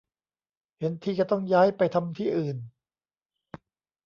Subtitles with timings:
[0.77, 2.57] เห็นทีจะต้องย้ายไปทำที่อื่น